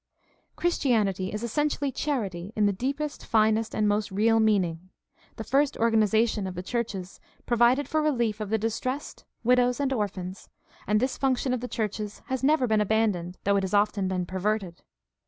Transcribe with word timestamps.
—Christianity 0.55 1.31
is 1.31 1.43
essentially 1.43 1.91
charity 1.91 2.51
in 2.55 2.65
the 2.65 2.73
deepest, 2.73 3.23
finest, 3.23 3.75
and 3.75 3.87
most 3.87 4.09
real 4.11 4.39
meaning. 4.39 4.89
The 5.35 5.43
first 5.43 5.77
organization 5.77 6.47
of 6.47 6.55
the 6.55 6.63
churches 6.63 7.19
provided 7.45 7.87
for 7.87 8.01
rehef 8.01 8.39
of 8.39 8.49
the 8.49 8.57
distressed, 8.57 9.25
widows, 9.43 9.79
and 9.79 9.93
orphans; 9.93 10.49
and 10.87 10.99
this 10.99 11.19
function 11.19 11.53
of 11.53 11.59
the 11.59 11.67
churches 11.67 12.23
has 12.25 12.43
never 12.43 12.65
been 12.65 12.81
abandoned, 12.81 13.37
though 13.43 13.57
it 13.57 13.63
has 13.63 13.75
often 13.75 14.07
been 14.07 14.25
perverted. 14.25 14.81